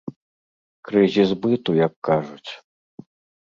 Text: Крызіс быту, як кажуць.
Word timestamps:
Крызіс 0.89 1.29
быту, 1.43 1.71
як 1.85 1.93
кажуць. 2.11 2.51